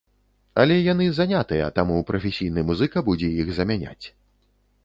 [0.63, 4.05] Але яны занятыя, таму прафесійны музыка будзе іх замяняць.